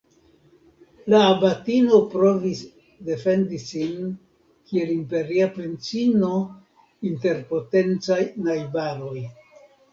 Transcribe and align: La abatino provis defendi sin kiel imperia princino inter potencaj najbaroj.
La 1.13 1.19
abatino 1.33 1.99
provis 2.13 2.63
defendi 3.11 3.61
sin 3.65 4.09
kiel 4.73 4.95
imperia 4.95 5.51
princino 5.61 6.33
inter 7.13 7.47
potencaj 7.55 8.23
najbaroj. 8.51 9.19